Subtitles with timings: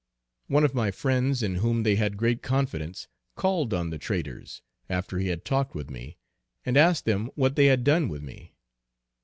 [0.47, 5.19] One of my friends in whom they had great confidence, called on the traitors, after
[5.19, 6.17] he had talked with me,
[6.65, 8.55] and asked them what they had done with me.